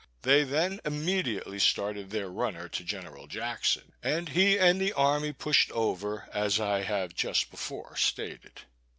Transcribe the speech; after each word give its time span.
They 0.23 0.43
then 0.43 0.79
immediately 0.83 1.59
started 1.59 2.09
their 2.09 2.27
runner 2.27 2.67
to 2.67 2.83
General 2.83 3.27
Jackson, 3.27 3.93
and 4.01 4.29
he 4.29 4.57
and 4.57 4.81
the 4.81 4.93
army 4.93 5.31
pushed 5.31 5.71
over, 5.73 6.27
as 6.33 6.59
I 6.59 6.81
have 6.81 7.13
just 7.13 7.51
before 7.51 7.95
stated. 7.97 8.61